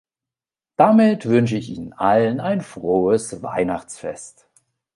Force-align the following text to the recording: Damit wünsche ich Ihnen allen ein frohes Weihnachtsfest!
Damit 0.77 1.27
wünsche 1.29 1.57
ich 1.57 1.69
Ihnen 1.69 1.93
allen 1.93 2.39
ein 2.39 2.61
frohes 2.61 3.43
Weihnachtsfest! 3.43 4.47